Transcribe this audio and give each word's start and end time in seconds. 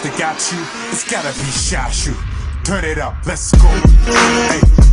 that 0.00 0.18
got 0.18 0.40
you, 0.50 0.58
it's 0.90 1.04
gotta 1.08 1.32
be 1.38 1.50
Shashu. 1.50 2.14
Turn 2.64 2.84
it 2.84 2.98
up, 2.98 3.14
let's 3.26 3.52
go. 3.52 3.68
Hey. 3.68 4.91